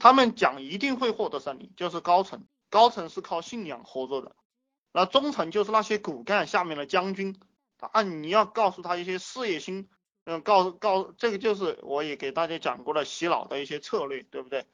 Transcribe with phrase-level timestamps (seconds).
[0.00, 4.34] 他们讲一定会获得胜利，就是高层，高层是靠信仰合作的，
[4.92, 7.38] 那中层就是那些骨干下面的将军，
[7.78, 9.88] 啊，你要告诉他一些事业心，
[10.24, 14.66] 嗯，告告这个就是我也给大家讲过了洗脑的一些策略，对不对？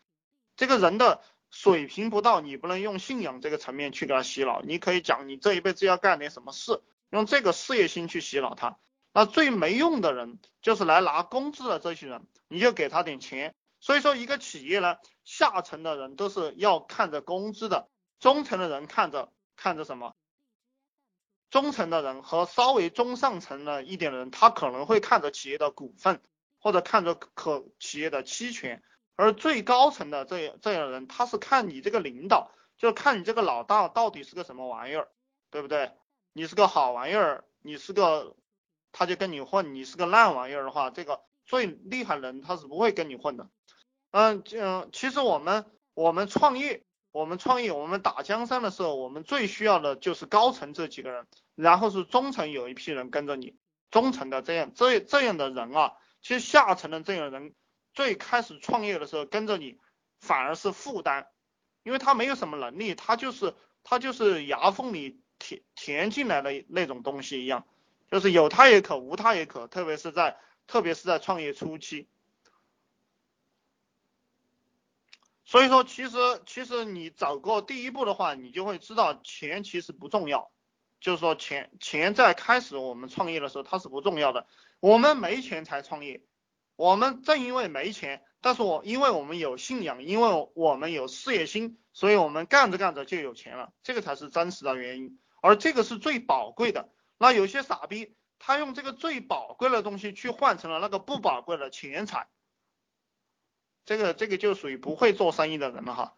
[0.57, 1.21] 这个人的
[1.51, 6.81] 水平不到，你不能用信仰这个层面去给他洗脑，你可以讲你这一辈子要干点什么事，
[7.11, 8.79] 用这个事业心去洗脑他。
[9.13, 13.55] 那最没用的人就是来拿工资的这些人，你就给他点钱。
[13.87, 17.89] 所以说，一个企业呢，下层的人都是要看着工资的，
[18.19, 20.17] 中层的人看着看着什么？
[21.51, 26.21] 中层的人和稍微中上层的一点的人，他可能会看着企业的股份，
[26.59, 28.83] 或者看着可企业的期权，
[29.15, 35.07] 而最高层的这这样的人，他是看你这个领导，就看你这个老大到底是个什么玩意儿，
[35.53, 35.93] 对不对？
[36.33, 38.35] 你是个好玩意儿，你是个，
[38.91, 43.49] 他就跟你混；你是个烂玩意儿的话，这个最厉害的人他是不会跟你混的。
[44.11, 53.57] 嗯，嗯，其实我们我们创业，我们创业，我们打江山的时候，我们最需要的就是高层这几个人，然后是中层有一批人跟着你，
[53.91, 57.55] 中层的这样这这样的人啊，其实下层的这样人，
[57.93, 59.79] 最开始创业的时候跟着你，
[60.21, 61.27] 反而是负担，
[61.83, 67.67] 因为他没有什么能力，他就是他就是牙缝里填填进来的那种东西一样，
[68.11, 72.09] 就是有他也可，无他也可，特别是在特别是在创业初期。
[75.47, 80.51] 所以说，其实其实你走过第一步的话，你就会知道钱其实不重要。
[81.01, 84.49] 就是说，钱钱在开始我们创业的时候它是不重要的。
[84.81, 86.25] 我们没钱才创业，
[86.75, 95.19] 我们正因为没钱，但是我因为我们有信仰，因为我们有事业心，所以我们干着干着就有钱了，这个才是真实的原因。
[95.41, 96.91] 而这个是最宝贵的。
[97.19, 102.27] 那有些傻逼，他用这个最宝贵的东西去换成了那个不宝贵的钱财。
[103.87, 106.15] 这个这个就属于不会做生意的人了哈，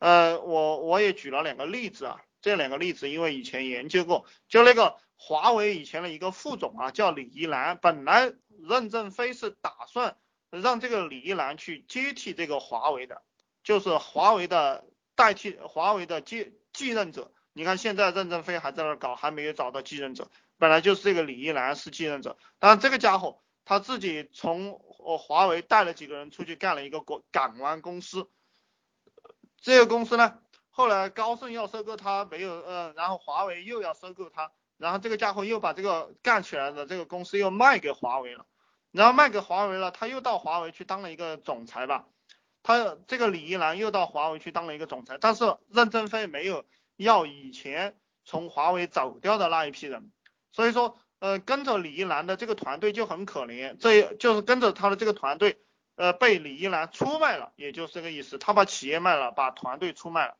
[0.00, 8.32] 呃，我我也举了两个例子啊，这两个例子因为以前研究过，就那个华为以前的一个副总啊，叫李一男，本来
[8.68, 10.16] 任正非是打算
[10.50, 13.22] 让这个李一男去接替这个华为的，
[13.62, 17.32] 就是华为的代替华为的继继任者。
[17.52, 23.40] 你看现在任正非还在那搞，还没有找到继任者，本来就是这个李一男是继任者，但这个家伙。
[23.64, 28.28] 他自己从呃华为带了几个人出去干了一个港港湾公司，
[29.60, 30.40] 这个公司呢，
[30.70, 38.46] 后来高盛要收购他没有呃，然后华为又要收购他，然后这个家伙又把这个干起来的这个公司又卖给华为了，
[38.90, 42.08] 然后卖给华为了，他又到华为去当了一个总裁吧，
[42.64, 46.64] 他这个李一男又到华为去当了一个总裁，但是任正非没有
[46.96, 50.10] 要以前从华为走掉的那一批人，
[50.50, 50.98] 所以说。
[51.22, 55.56] 呃，跟着李一男的这个团队就很可怜，这就是跟着他的这个团队，
[55.94, 60.36] 呃，被李一男出卖了，也就是这个意思，他把企业卖了，把团队出卖了，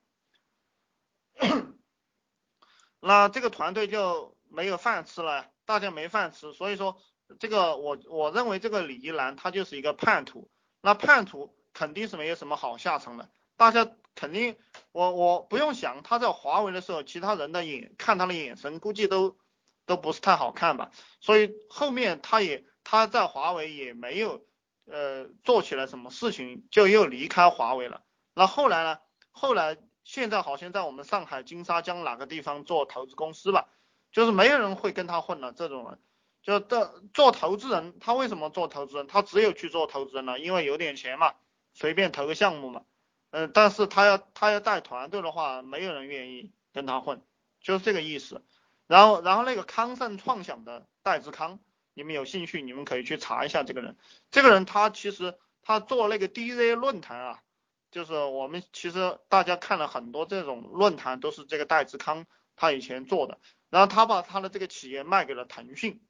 [2.98, 7.00] 那这个团队就没有饭吃了，大家没饭吃，所以说
[7.38, 10.50] 这个我我认为这个李一男他就是一个叛徒，
[10.80, 14.56] 那叛徒肯定是没有什么好下场的，大家肯定
[14.90, 19.38] 我我不用想，他在华为的时候，其他人的眼看他的眼神估计都。
[19.86, 24.46] 都不是太好看吧，所以后面他也他在华为也没有
[24.86, 28.02] 呃做起来什么事情，就又离开华为了。
[28.34, 28.98] 那后来呢？
[29.34, 33.68] 后来现在好像在我们上海金沙江哪个地方做投资公司吧，
[34.10, 35.52] 就是没有人会跟他混了。
[35.52, 35.98] 这种人
[36.42, 39.06] 就的做投资人，他为什么做投资人？
[39.06, 41.34] 他只有去做投资人了，因为有点钱嘛，
[41.72, 42.82] 随便投个项目嘛。
[43.30, 47.22] 嗯，但是他要他要带团队的话，没有人愿意跟他混，
[47.62, 48.44] 就是这个意思。
[48.92, 51.60] 然后，然后那个康盛创想的戴志康，
[51.94, 53.96] 你们有兴趣，你们可以去查一下这个人。
[54.30, 57.42] 这个人他其实他做那个 D Z 论坛啊，
[57.90, 63.38] 就是我们其实大家看了很多这种论坛，都是这个戴志康他以前做的。
[63.70, 66.02] 然后他把他的这个企业卖给了腾讯，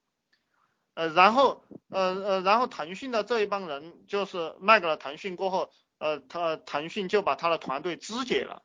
[0.94, 8.64] 呃，然后呃呃，然后腾讯的这一帮人就是卖给了腾讯过后，呃，他腾讯就把他的团队肢解了，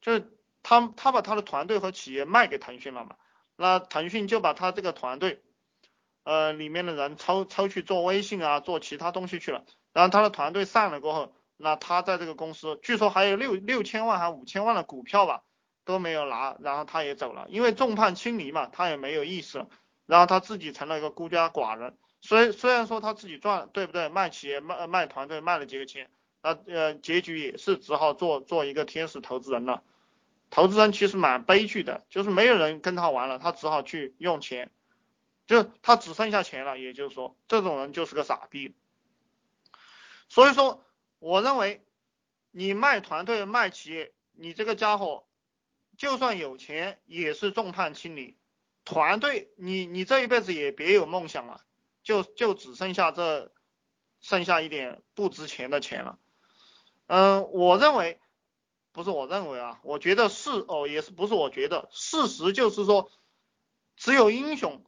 [0.00, 3.16] 就是他他把他的团队和企业卖给腾讯了嘛。
[3.60, 5.42] 那腾讯就把他这个团队，
[6.22, 9.64] 呃，里面的人抽抽去做微信啊，做其他东西去了。
[9.92, 15.42] 然后他的团队散了过后，那他在这个公司，据说还有六六千万还五千万的股票吧，
[15.84, 19.68] 都没有拿，然后他也走了，因为众叛亲离嘛，他也没有意思了。
[20.06, 21.98] 然后他自己成了一个孤家寡人。
[22.20, 24.08] 虽虽然说他自己赚，对不对？
[24.08, 26.10] 卖企业卖卖团队卖了几个钱，
[26.42, 29.82] 那呃结局也是只好做做一个天使投资人了。
[30.50, 34.70] 投资人其实蛮悲剧的，就是没有人跟他玩了，他只好去用钱，
[35.46, 36.78] 就他只剩下钱了。
[36.78, 38.74] 也就是说，这种人就是个傻逼。
[40.28, 40.84] 所以说，
[41.18, 41.84] 我认为
[42.50, 45.26] 你卖团队卖企业，你这个家伙
[45.96, 48.36] 就算有钱也是众叛亲离。
[48.84, 51.62] 团队，你你这一辈子也别有梦想了，
[52.02, 53.52] 就就只剩下这
[54.20, 56.18] 剩下一点不值钱的钱了。
[57.06, 58.18] 嗯，我认为
[58.98, 63.12] 不是我认为啊，我觉得是哦，也是不是我觉得，事实就是说，
[63.96, 64.84] 只有英雄。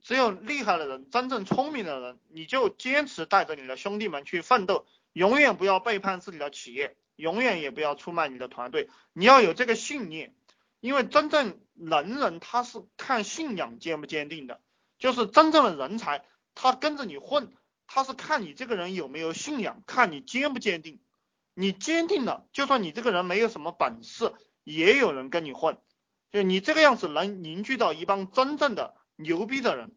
[0.00, 8.88] 只有厉害的人，真正聪明的人，你就坚持带着你的兄弟们去奋斗，永远不要背叛自己的企业，永远也不要出卖你的团队。
[9.12, 10.34] 你要有这个信念，
[10.80, 14.60] 因为真正能人他是看信仰坚不坚定的，
[14.98, 16.24] 就是真正的人才，
[16.54, 17.52] 他跟着你混，
[17.86, 20.98] 他是看你这个人有没有信仰，看你坚不坚定。
[21.54, 24.32] 你坚定了，就算你这个人没有什么本事，
[24.64, 25.78] 也有人跟你混。
[26.30, 28.94] 就你这个样子，能凝聚到一帮真正的。
[29.16, 29.94] 牛逼的人，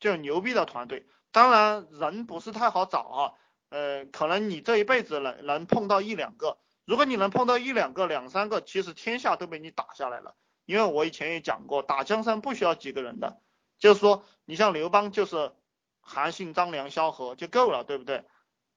[0.00, 3.32] 就牛逼的团队，当然人不是太好找啊，
[3.70, 10.34] 呃，可能你这一辈子能能碰到一两个，如果你能碰到一两个、两三个，其实天下都被你打下来了。
[10.66, 13.40] 因为我以前也讲过，打江山不需要几个人的，
[13.78, 15.52] 就是说你像刘邦就是
[16.00, 18.24] 韩信、张良、萧何就够了，对不对？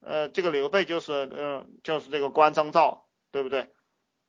[0.01, 3.69] 呃，这个刘备就是呃就是这个关张赵，对不对？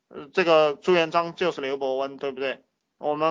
[0.08, 2.62] 呃，这个朱元璋就是刘伯温，对不对？
[2.98, 3.30] 我们。